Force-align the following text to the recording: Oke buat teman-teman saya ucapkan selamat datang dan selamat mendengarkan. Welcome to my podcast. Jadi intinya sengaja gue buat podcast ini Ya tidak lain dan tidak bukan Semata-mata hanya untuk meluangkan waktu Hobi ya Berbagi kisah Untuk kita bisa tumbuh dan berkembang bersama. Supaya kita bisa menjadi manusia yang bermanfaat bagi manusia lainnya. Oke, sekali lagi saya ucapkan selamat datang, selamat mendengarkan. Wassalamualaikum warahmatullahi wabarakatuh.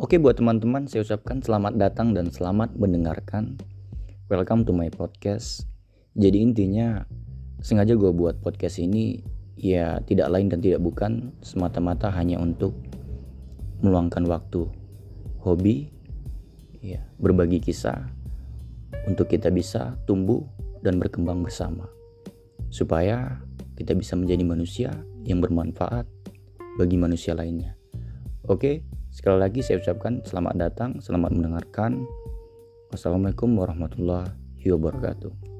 Oke 0.00 0.16
buat 0.16 0.32
teman-teman 0.32 0.88
saya 0.88 1.04
ucapkan 1.04 1.44
selamat 1.44 1.76
datang 1.76 2.16
dan 2.16 2.32
selamat 2.32 2.72
mendengarkan. 2.72 3.60
Welcome 4.32 4.64
to 4.64 4.72
my 4.72 4.88
podcast. 4.88 5.68
Jadi 6.16 6.40
intinya 6.40 7.04
sengaja 7.60 8.00
gue 8.00 8.08
buat 8.08 8.40
podcast 8.40 8.80
ini 8.80 9.20
Ya 9.60 10.00
tidak 10.08 10.32
lain 10.32 10.48
dan 10.48 10.64
tidak 10.64 10.80
bukan 10.80 11.36
Semata-mata 11.44 12.08
hanya 12.16 12.40
untuk 12.40 12.72
meluangkan 13.84 14.24
waktu 14.24 14.72
Hobi 15.44 15.92
ya 16.80 17.04
Berbagi 17.20 17.60
kisah 17.60 18.00
Untuk 19.04 19.28
kita 19.28 19.52
bisa 19.52 20.00
tumbuh 20.08 20.40
dan 20.80 20.96
berkembang 20.96 21.44
bersama. 21.44 21.84
Supaya 22.72 23.36
kita 23.76 23.92
bisa 23.92 24.16
menjadi 24.16 24.48
manusia 24.48 24.96
yang 25.28 25.44
bermanfaat 25.44 26.08
bagi 26.80 26.96
manusia 26.96 27.36
lainnya. 27.36 27.76
Oke, 28.48 28.80
sekali 29.20 29.36
lagi 29.36 29.60
saya 29.60 29.84
ucapkan 29.84 30.24
selamat 30.24 30.54
datang, 30.56 30.90
selamat 30.96 31.36
mendengarkan. 31.36 32.08
Wassalamualaikum 32.88 33.52
warahmatullahi 33.52 34.64
wabarakatuh. 34.64 35.59